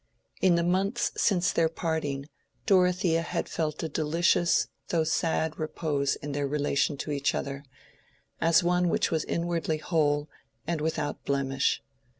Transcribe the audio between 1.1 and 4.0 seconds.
since their parting Dorothea had felt a